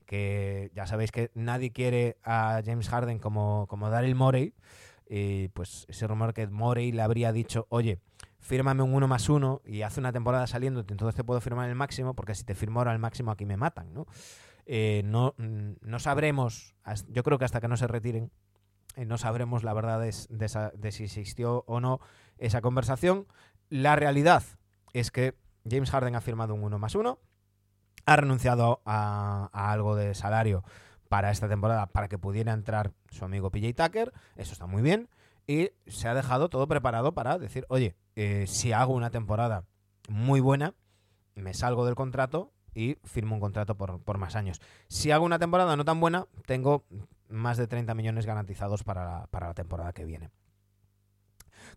[0.07, 4.55] Que ya sabéis que nadie quiere a James Harden como, como Daryl Morey.
[5.09, 7.99] Y pues ese rumor que Morey le habría dicho, oye,
[8.40, 11.77] fírmame un uno más uno y hace una temporada saliendo, entonces te puedo firmar el
[11.77, 14.07] máximo, porque si te firmo ahora el máximo aquí me matan, ¿no?
[14.66, 16.75] eh, no, mm, no, sabremos,
[17.09, 18.33] yo creo que hasta que no se retiren,
[18.97, 22.01] eh, no sabremos la verdad de, de, si existió o no
[22.38, 23.27] esa conversación.
[23.71, 24.42] La realidad
[24.92, 25.35] es que
[25.69, 27.19] James Harden ha firmado un 1 más 1,
[28.07, 30.64] ha renunciado a, algo de salario
[31.09, 35.09] para esta temporada para que pudiera entrar su amigo PJ Tucker, eso está muy bien,
[35.47, 39.64] y se ha dejado todo preparado para decir, oye, eh, si hago una temporada
[40.09, 40.75] muy buena,
[41.35, 44.61] me salgo del contrato y firmo un contrato por, más años.
[44.88, 46.85] Si hago una temporada no tan buena, tengo
[47.29, 50.31] más de 30 millones garantizados para la temporada que viene.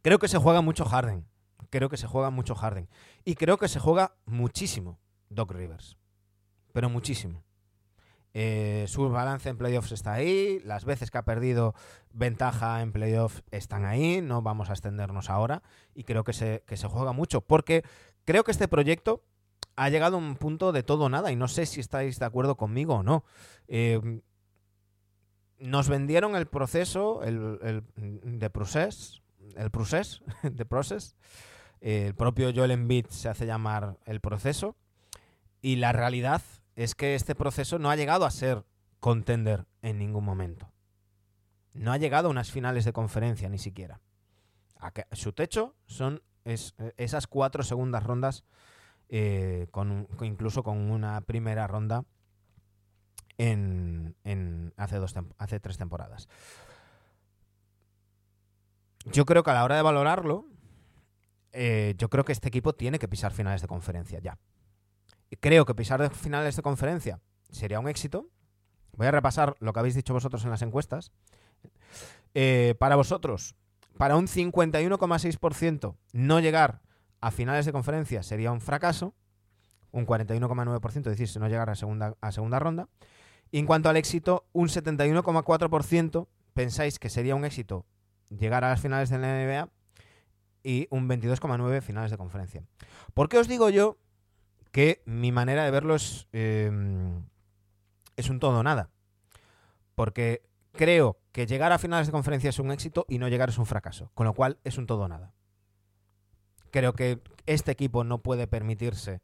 [0.01, 1.25] Creo que se juega mucho Harden.
[1.69, 2.89] Creo que se juega mucho Harden.
[3.25, 5.98] Y creo que se juega muchísimo Doc Rivers.
[6.71, 7.43] Pero muchísimo.
[8.33, 10.59] Eh, su balance en playoffs está ahí.
[10.63, 11.73] Las veces que ha perdido
[12.13, 14.21] ventaja en playoffs están ahí.
[14.21, 15.63] No vamos a extendernos ahora.
[15.95, 17.41] Y creo que se, que se juega mucho.
[17.41, 17.83] Porque
[18.25, 19.23] creo que este proyecto
[19.75, 22.25] ha llegado a un punto de todo o nada y no sé si estáis de
[22.25, 23.23] acuerdo conmigo o no.
[23.67, 24.21] Eh,
[25.57, 27.59] nos vendieron el proceso, el,
[27.95, 29.21] el de process,
[29.55, 31.15] el process, de process.
[31.81, 34.75] Eh, el propio Joel Embiid se hace llamar el proceso
[35.61, 36.41] y la realidad
[36.79, 38.63] es que este proceso no ha llegado a ser
[39.01, 40.71] contender en ningún momento.
[41.73, 43.99] No ha llegado a unas finales de conferencia ni siquiera.
[45.11, 48.45] Su techo son esas cuatro segundas rondas,
[49.09, 52.05] eh, con, incluso con una primera ronda
[53.37, 54.15] en,
[54.77, 56.29] hace, dos hace tres temporadas.
[59.03, 60.45] Yo creo que a la hora de valorarlo,
[61.51, 64.37] eh, yo creo que este equipo tiene que pisar finales de conferencia ya.
[65.39, 67.19] Creo que pisar finales de conferencia
[67.51, 68.27] sería un éxito.
[68.93, 71.11] Voy a repasar lo que habéis dicho vosotros en las encuestas.
[72.33, 73.55] Eh, para vosotros,
[73.97, 76.81] para un 51,6% no llegar
[77.21, 79.13] a finales de conferencia sería un fracaso.
[79.91, 82.87] Un 41,9% decir no llegar a segunda, a segunda ronda.
[83.51, 87.85] Y en cuanto al éxito, un 71,4% pensáis que sería un éxito
[88.29, 89.69] llegar a las finales de la NBA
[90.63, 92.63] y un 22,9% finales de conferencia.
[93.13, 93.97] ¿Por qué os digo yo
[94.71, 97.23] que mi manera de verlo es, em,
[98.15, 98.89] es un todo o nada?
[99.95, 103.57] Porque creo que llegar a finales de conferencia es un éxito y no llegar es
[103.57, 105.33] un fracaso, con lo cual es un todo o nada.
[106.71, 109.21] Creo que este equipo no puede permitirse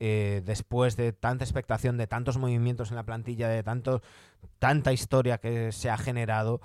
[0.00, 4.02] eh, después de tanta expectación, de tantos movimientos en la plantilla, de tanto,
[4.58, 6.60] tanta historia que se ha generado,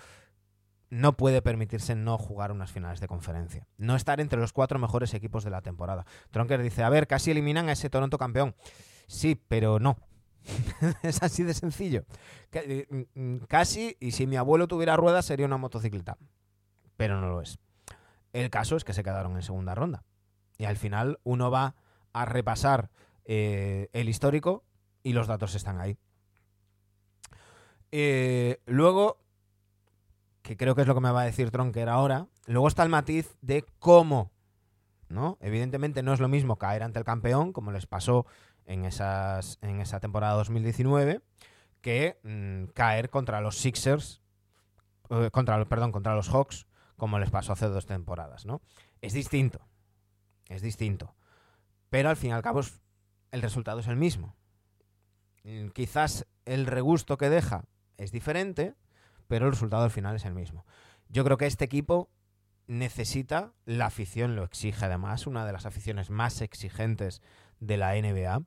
[0.90, 3.68] no puede permitirse no jugar unas finales de conferencia.
[3.78, 6.06] No estar entre los cuatro mejores equipos de la temporada.
[6.32, 8.56] Tronker dice, a ver, casi eliminan a ese Toronto campeón.
[9.08, 9.98] Sí, pero no.
[11.04, 12.06] es así de sencillo.
[12.52, 16.18] Eh, mm, mm, casi, y si mi abuelo tuviera ruedas, sería una motocicleta.
[16.98, 17.60] Pero no lo es.
[18.34, 20.04] El caso es que se quedaron en segunda ronda.
[20.58, 21.76] Y al final uno va
[22.14, 22.90] a repasar
[23.26, 24.64] eh, el histórico
[25.04, 25.98] y los datos están ahí.
[27.92, 29.20] Eh, luego,
[30.50, 32.90] que creo que es lo que me va a decir Tronker ahora, luego está el
[32.90, 34.32] matiz de cómo,
[35.08, 35.38] ¿no?
[35.42, 38.26] Evidentemente no es lo mismo caer ante el campeón, como les pasó
[38.66, 41.22] en, esas, en esa temporada 2019,
[41.82, 44.24] que mm, caer contra los Sixers,
[45.12, 46.66] eh, contra, perdón, contra los Hawks,
[46.98, 48.60] como les pasó hace dos temporadas, ¿no?
[49.02, 49.60] Es distinto,
[50.48, 51.14] es distinto.
[51.92, 52.62] Pero al fin y al cabo
[53.30, 54.36] el resultado es el mismo.
[55.44, 57.66] Mm, quizás el regusto que deja
[57.98, 58.74] es diferente,
[59.30, 60.66] pero el resultado al final es el mismo.
[61.08, 62.10] Yo creo que este equipo
[62.68, 67.22] necesita, la afición lo exige además, una de las aficiones más exigentes
[67.60, 68.44] de la NBA.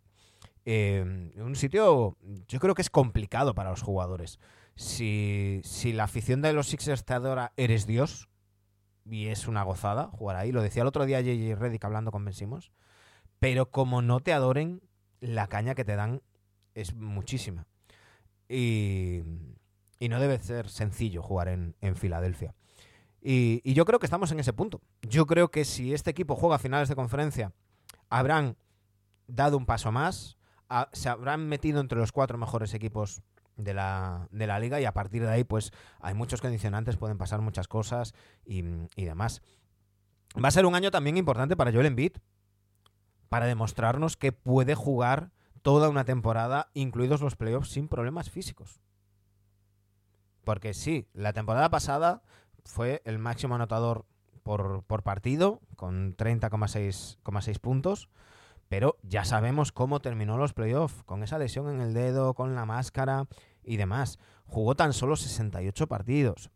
[0.64, 2.18] Eh, un sitio,
[2.48, 4.40] yo creo que es complicado para los jugadores.
[4.74, 8.28] Si, si la afición de los Sixers te adora, eres Dios.
[9.04, 10.52] Y es una gozada jugar ahí.
[10.52, 12.34] Lo decía el otro día JJ Reddick hablando con Ben
[13.38, 14.82] pero como no te adoren,
[15.20, 16.22] la caña que te dan
[16.74, 17.66] es muchísima.
[18.48, 19.22] Y,
[20.08, 22.54] no debe ser sencillo jugar en, Filadelfia.
[23.20, 24.80] Y, yo creo que estamos en ese punto.
[25.02, 27.52] Yo creo que si este equipo juega a finales de conferencia,
[28.08, 28.56] habrán
[29.26, 30.38] dado un paso más,
[30.92, 33.22] se habrán metido entre los cuatro mejores equipos
[33.56, 37.18] de la, de la, liga y a partir de ahí pues hay muchos condicionantes, pueden
[37.18, 38.64] pasar muchas cosas y,
[38.96, 39.42] y demás.
[40.42, 42.12] Va a ser un año también importante para Joel Embiid,
[43.28, 48.80] para demostrarnos que puede jugar toda una temporada, incluidos los playoffs, sin problemas físicos.
[50.44, 52.22] Porque sí, la temporada pasada
[52.64, 54.06] fue el máximo anotador
[54.42, 58.08] por, partido, con 30,6 puntos,
[58.68, 62.64] pero ya sabemos cómo terminó los playoffs, con esa lesión en el dedo, con la
[62.64, 63.26] máscara
[63.62, 64.18] y demás.
[64.46, 66.50] Jugó tan solo 68 partidos.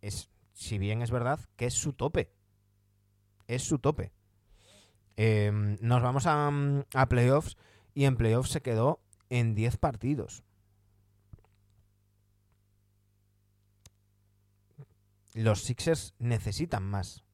[0.00, 2.32] Es, si bien es verdad que es su tope.
[3.46, 4.12] Es su tope.
[5.16, 7.56] Em, nos vamos mm, a, playoffs
[7.94, 10.44] y en playoffs se quedó en 10 partidos.
[15.34, 17.24] Los Sixers necesitan más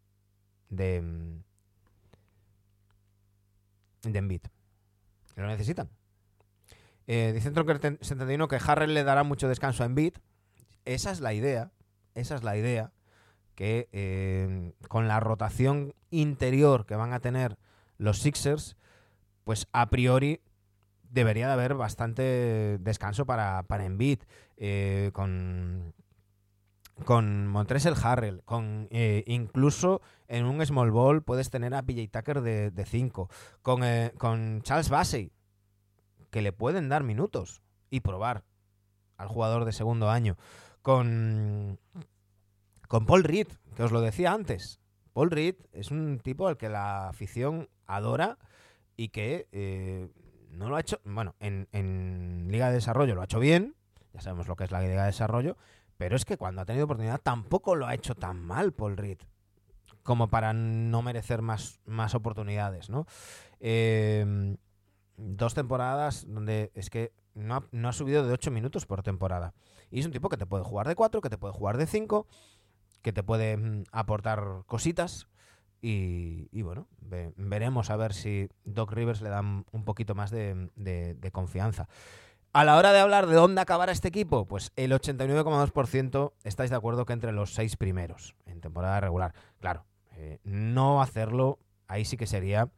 [0.68, 1.42] de, mm,
[4.02, 4.42] de Embiid.
[5.36, 5.88] Lo necesitan.
[7.06, 10.14] Eh, dice Tronker 71 que Harrell le dará mucho descanso a Embiid.
[10.84, 11.72] Esa es la idea.
[12.14, 12.92] Esa es la idea.
[13.54, 17.58] Que em, con la rotación interior que van a tener
[17.98, 18.76] los Sixers,
[19.44, 20.40] pues a priori
[21.10, 24.20] debería de haber bastante descanso para, para Embiid,
[24.56, 25.94] eh, con,
[27.04, 32.40] con Montrezl Harrell, con eh, incluso en un small ball puedes tener a PJ Tucker
[32.40, 33.28] de 5,
[33.62, 35.32] con, eh, con Charles Bassey,
[36.30, 38.44] que le pueden dar minutos y probar
[39.16, 40.36] al jugador de segundo año,
[40.82, 41.78] con,
[42.88, 44.80] con Paul Reed, que os lo decía antes.
[45.12, 48.38] Paul Reed es un tipo al que la afición adora
[48.96, 50.08] y que eh,
[50.50, 53.74] no lo ha hecho, bueno, en, Liga de Desarrollo lo ha hecho bien,
[54.12, 55.56] ya sabemos lo que es la Liga de Desarrollo,
[55.96, 59.18] pero es que cuando ha tenido oportunidad tampoco lo ha hecho tan mal Paul Reed
[60.06, 63.06] como para no merecer más, más oportunidades, ¿no?
[63.60, 64.56] Em,
[65.16, 69.52] dos temporadas donde es que no ha, no ha, subido de 8 minutos por temporada.
[69.90, 71.86] Y es un tipo que te puede jugar de 4, que te puede jugar de
[71.86, 72.26] 5,
[73.02, 75.28] que te puede mm, aportar cositas.
[75.82, 76.88] Y, bueno,
[77.36, 81.88] veremos a ver si Doc Rivers le dan un poquito más de confianza.
[82.56, 86.76] A la hora de hablar de dónde acabará este equipo, pues el 89,2% estáis de
[86.76, 89.34] acuerdo que entre los seis primeros en temporada regular.
[89.60, 92.70] Claro, eh, no hacerlo, ahí sí que sería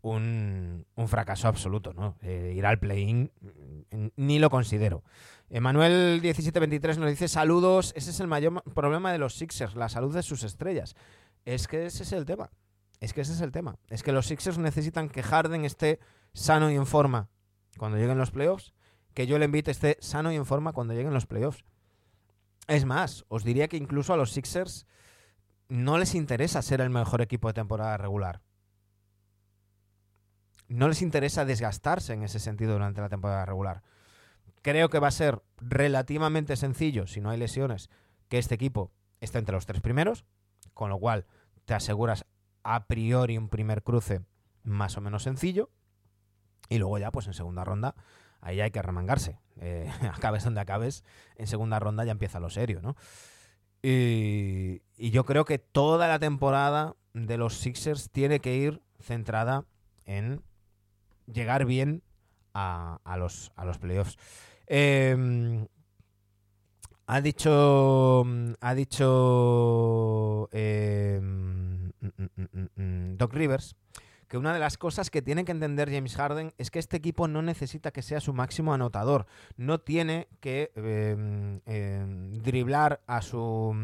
[0.00, 2.16] un, fracaso absoluto, ¿no?
[2.22, 3.30] Eh, ir al play-in
[3.90, 5.04] mm, ni lo considero.
[5.50, 10.14] Emanuel 1723 nos dice saludos, ese es el mayor problema de los Sixers, la salud
[10.14, 10.96] de sus estrellas.
[11.44, 12.52] Es que ese es el tema.
[13.00, 13.76] Es que ese es el tema.
[13.90, 16.00] Es que los Sixers necesitan que Harden esté
[16.32, 17.28] sano y en forma
[17.76, 18.72] cuando lleguen los playoffs,
[19.14, 21.64] que yo le invite esté sano y en forma cuando lleguen los playoffs.
[22.68, 24.86] Es más, os diría que incluso a los Sixers
[25.68, 28.42] no les interesa ser el mejor equipo de temporada regular.
[30.68, 33.82] No les interesa desgastarse en ese sentido durante la temporada regular.
[34.62, 37.88] Creo que va a ser relativamente sencillo, si no hay lesiones,
[38.28, 40.24] que este equipo esté entre los tres primeros,
[40.74, 41.26] con lo cual
[41.64, 42.24] te aseguras
[42.62, 44.22] a priori un primer cruce
[44.62, 45.70] más o menos sencillo.
[46.68, 47.94] Y luego ya, pues en segunda ronda,
[48.40, 49.38] ahí hay que remangarse.
[49.60, 51.04] Eh, acabes donde acabes,
[51.36, 52.96] en segunda ronda ya empieza lo serio, ¿no?
[53.82, 59.64] Y, yo creo que toda la temporada de los Sixers tiene que ir centrada
[60.04, 60.42] en
[61.26, 62.02] llegar bien
[62.52, 64.18] a, los, a los playoffs.
[64.66, 65.66] Em,
[67.06, 68.24] ha dicho.
[68.60, 70.48] Ha dicho.
[70.52, 73.76] Em, mm, mm, mm, Doc Rivers
[74.30, 77.26] que una de las cosas que tiene que entender James Harden es que este equipo
[77.26, 79.26] no necesita que sea su máximo anotador.
[79.56, 83.74] No tiene que em, em, driblar a su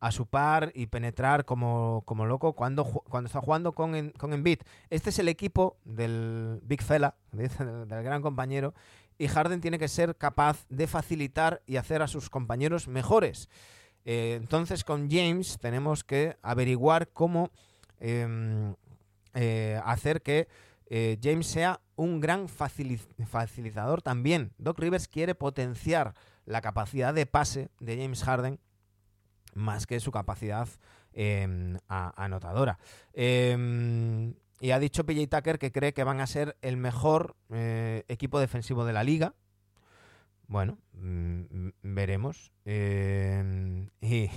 [0.00, 4.58] a su par y penetrar como, como loco cuando, cuando está jugando con, con Embiid.
[4.90, 8.74] Este es el equipo del Big Fella, del, gran compañero,
[9.16, 13.48] y Harden tiene que ser capaz de facilitar y hacer a sus compañeros mejores.
[14.04, 17.50] Eh, entonces con James tenemos que averiguar cómo
[17.98, 18.74] em,
[19.34, 20.48] eh, hacer que
[20.86, 24.52] eh, James sea un gran facilitador también.
[24.58, 26.14] Doc Rivers quiere potenciar
[26.44, 28.58] la capacidad de pase de James Harden
[29.54, 30.68] más que su capacidad
[31.12, 32.78] em, anotadora.
[33.12, 38.04] Em, y ha dicho PJ Tucker que cree que van a ser el mejor eh,
[38.08, 39.34] equipo defensivo de la liga.
[40.46, 42.52] Bueno, mm, veremos.
[42.64, 44.30] Em, y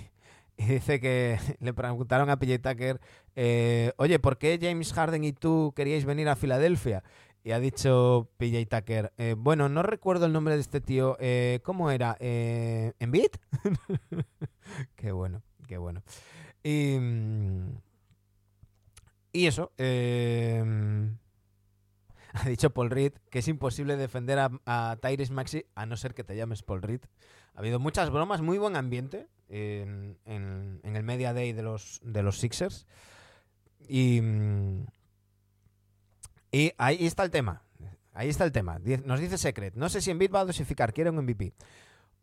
[0.59, 2.99] y dice que le preguntaron a PJ Tucker,
[3.35, 7.03] eh, oye, ¿por qué James Harden y tú queríais venir a Filadelfia?
[7.43, 11.61] Y ha dicho PJ Tucker, eh, bueno, no recuerdo el nombre de este tío, eh,
[11.63, 12.17] ¿cómo era?
[12.19, 13.29] Eh, ¿Envid?
[14.95, 16.03] qué bueno, qué bueno.
[16.63, 16.97] Y,
[19.31, 19.71] y eso,
[22.33, 26.13] ha dicho Paul Reed que es imposible defender a, a Tyrese Maxi a no ser
[26.13, 27.01] que te llames Paul Reed.
[27.53, 30.17] Ha habido muchas bromas, muy buen ambiente en,
[30.83, 32.85] el Media Day de los, de los Sixers.
[33.87, 34.21] Y,
[36.51, 37.63] y ahí está el tema.
[38.13, 38.79] Ahí está el tema.
[39.05, 39.75] Nos dice Secret.
[39.75, 40.93] No sé si Embiid va a dosificar.
[40.93, 41.53] Quiere un MVP.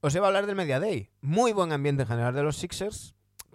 [0.01, 1.11] Os iba a hablar del Media Day.
[1.21, 3.15] Muy buen ambiente en general de los Sixers.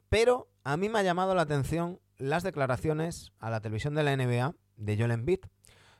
[0.09, 4.15] Pero a mí me ha llamado la atención las declaraciones a la televisión de la
[4.15, 5.39] NBA de Joel Embiid,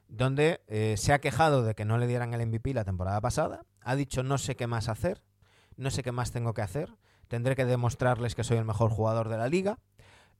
[0.09, 3.65] donde eh, se ha quejado de que no le dieran el MVP la temporada pasada.
[3.81, 5.23] Ha dicho no sé qué más hacer.
[5.77, 6.89] No sé qué más tengo que hacer
[7.29, 9.79] tendré que demostrarles que soy el mejor jugador de la liga.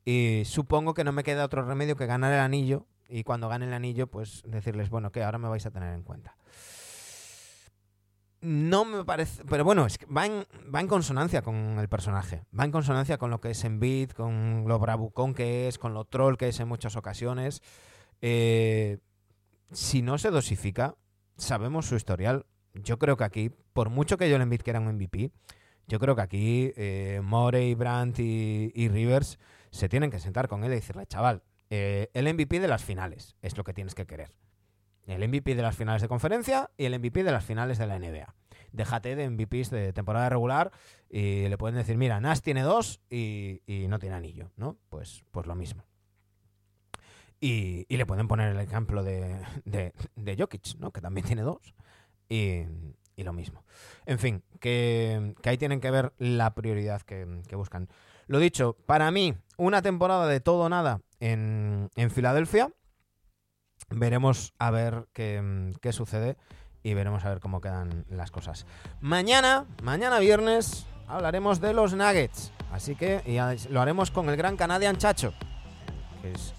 [0.04, 2.88] Y supongo que no me queda otro remedio que ganar el anillo.
[3.08, 6.04] Y cuando gane el anillo, pues decirles, bueno, que ahora me vais a tener en
[6.04, 6.36] cuenta.
[8.42, 9.44] No me parece.
[9.46, 12.44] Pero bueno, es que va, en, va en consonancia con el personaje.
[12.58, 15.94] Va en consonancia con lo que es en beat, con lo bravucón que es, con
[15.94, 17.62] lo troll que es en muchas ocasiones.
[18.22, 19.00] Eh,
[19.72, 20.96] si no se dosifica,
[21.38, 22.46] sabemos su historial.
[22.74, 25.32] Yo creo que aquí, por mucho que yo le que era un MVP,
[25.88, 29.40] yo creo que aquí eh, Morey, Brandt y, Rivers
[29.72, 33.36] se tienen que sentar con él y decirle, chaval, eh, el MVP de las finales
[33.42, 34.32] es lo que tienes que querer.
[35.08, 37.98] El MVP de las finales de conferencia y el MVP de las finales de la
[37.98, 38.36] NBA.
[38.72, 40.72] Déjate de MVPs de temporada regular
[41.10, 44.78] y le pueden decir, mira, Nash tiene dos y, no tiene anillo, ¿no?
[44.90, 45.89] Pues, pues lo mismo.
[47.42, 50.92] Y, le pueden poner el ejemplo de, de, Jokic, ¿no?
[50.92, 51.74] Que también tiene dos.
[52.28, 52.64] Y,
[53.16, 53.64] y lo mismo.
[54.06, 57.90] En fin, que, ahí tienen que ver la prioridad que, buscan.
[58.28, 62.72] Lo dicho, para mí, una temporada de todo o nada en, en Filadelfia.
[63.90, 66.38] Veremos a ver qué, qué sucede
[66.84, 68.66] y veremos a ver cómo quedan las cosas.
[69.02, 72.54] Mañana, mañana viernes, hablaremos de los Nuggets.
[72.72, 73.22] Así que
[73.70, 75.34] lo haremos con el gran Canadian Chacho,
[76.22, 76.54] que es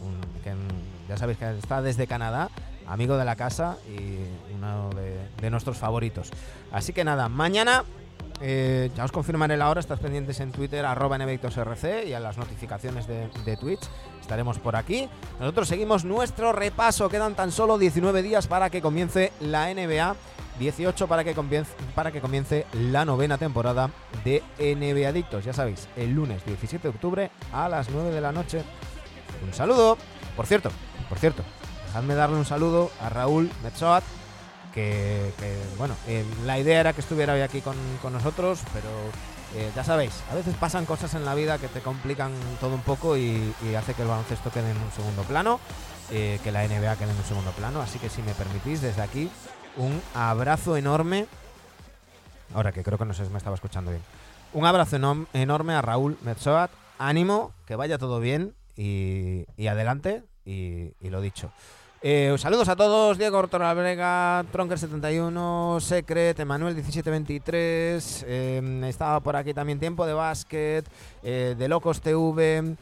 [1.09, 2.51] ya sabéis que está desde Canadá
[2.91, 4.91] amigo de la casa y uno
[5.41, 6.31] de, nuestros favoritos.
[6.73, 7.85] Así que nada, mañana
[8.41, 12.37] eh, ya os confirmaré la hora, estás pendientes en Twitter, arroba rc y a las
[12.37, 13.83] notificaciones de, de Twitch.
[14.21, 15.09] Estaremos por aquí.
[15.39, 17.09] Nosotros seguimos nuestro repaso.
[17.09, 20.17] Quedan tan solo 19 días para que comience la NBA.
[20.59, 23.91] 18 para que, comience, para que comience la novena temporada
[24.25, 25.45] de NBA Adictos.
[25.45, 28.63] Ya sabéis, el lunes 17 de octubre a las 9 de la noche.
[29.43, 29.97] Un saludo.
[30.37, 30.71] Por cierto,
[31.09, 31.43] por cierto,
[31.87, 34.05] dejadme darle un saludo a Raúl Metzoat,
[34.73, 35.33] que,
[35.77, 38.89] bueno, eh, la idea era que estuviera hoy aquí con, con nosotros, pero
[39.55, 42.83] eh, ya sabéis, a veces pasan cosas en la vida que te complican todo un
[42.83, 45.59] poco y, hace que el baloncesto quede en un segundo plano,
[46.11, 49.03] eh, que la NBA quede en un segundo plano, así que si me permitís, desde
[49.03, 49.29] aquí,
[49.77, 51.27] un abrazo enorme.
[52.55, 54.03] Ahora que creo que no sé si me estaba escuchando bien.
[54.53, 54.97] Un abrazo
[55.33, 56.71] enorme a Raúl Metzoat.
[56.99, 60.25] Ánimo, que vaya todo bien y, y adelante.
[60.45, 61.53] Y, y, lo dicho.
[62.03, 69.79] Eh, saludos a todos, Diego Ortorabrega, Tronker71, Secret, Emanuel 1723, eh, estaba por aquí también
[69.79, 70.89] Tiempo de Básquet,
[71.23, 72.75] eh, de Locos TV,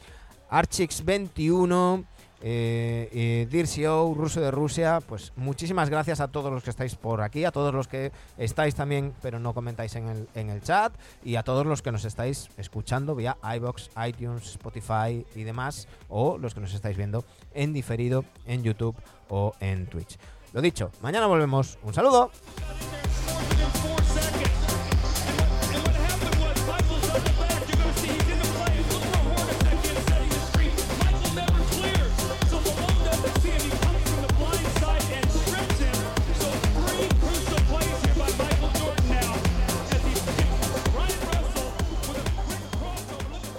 [0.49, 2.05] Archix21,
[2.41, 7.21] eh, eh, Dircio, Ruso de Rusia, pues muchísimas gracias a todos los que estáis por
[7.21, 10.93] aquí, a todos los que estáis también, pero no comentáis en el, en el chat,
[11.23, 16.37] y a todos los que nos estáis escuchando vía iBox, iTunes, Spotify y demás, o
[16.37, 18.95] los que nos estáis viendo en diferido en YouTube
[19.29, 20.17] o en Twitch.
[20.53, 21.77] Lo dicho, mañana volvemos.
[21.83, 22.31] Un saludo.